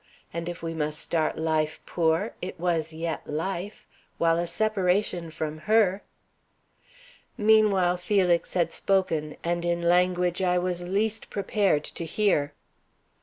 [0.33, 5.59] And if we must start life poor, it was yet life, while a separation from
[5.69, 6.01] her
[7.37, 12.55] Meanwhile Felix had spoken, and in language I was least prepared to hear.